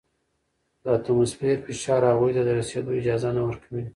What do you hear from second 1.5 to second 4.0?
فشار هغوی ته د رسیدو اجازه نه ورکوي.